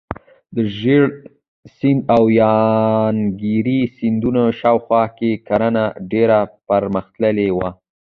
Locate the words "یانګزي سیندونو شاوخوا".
2.39-5.03